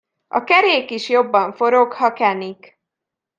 [0.27, 2.79] A kerék is jobban forog, ha kenik.